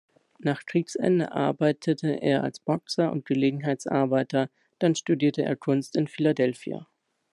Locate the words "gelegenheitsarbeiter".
3.27-4.49